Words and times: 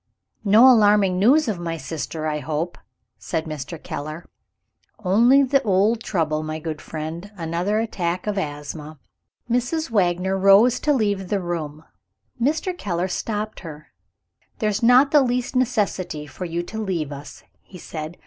"No 0.43 0.67
alarming 0.67 1.19
news 1.19 1.47
of 1.47 1.59
my 1.59 1.77
sister, 1.77 2.25
I 2.25 2.39
hope?" 2.39 2.75
said 3.19 3.45
Mr. 3.45 3.77
Keller. 3.79 4.25
"Only 4.97 5.43
the 5.43 5.61
old 5.61 6.01
trouble, 6.01 6.41
my 6.41 6.57
good 6.57 6.81
friend. 6.81 7.31
Another 7.37 7.77
attack 7.77 8.25
of 8.25 8.35
asthma." 8.35 8.97
Mrs. 9.47 9.91
Wagner 9.91 10.35
rose 10.39 10.79
to 10.79 10.91
leave 10.91 11.27
the 11.27 11.39
room. 11.39 11.83
Mr. 12.41 12.75
Keller 12.75 13.07
stopped 13.07 13.59
her. 13.59 13.89
"There 14.57 14.71
is 14.71 14.81
not 14.81 15.11
the 15.11 15.21
least 15.21 15.55
necessity 15.55 16.25
for 16.25 16.45
you 16.45 16.63
to 16.63 16.81
leave 16.81 17.11
us," 17.11 17.43
he 17.61 17.77
said. 17.77 18.17